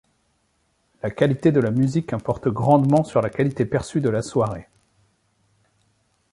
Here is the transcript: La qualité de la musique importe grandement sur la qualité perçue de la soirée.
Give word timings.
La 1.03 1.11
qualité 1.11 1.51
de 1.51 1.59
la 1.59 1.69
musique 1.69 2.11
importe 2.11 2.47
grandement 2.49 3.03
sur 3.03 3.21
la 3.21 3.29
qualité 3.29 3.67
perçue 3.67 4.01
de 4.01 4.09
la 4.09 4.23
soirée. 4.23 4.67